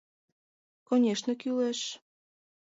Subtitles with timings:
[0.87, 1.79] Конешне, кӱлеш!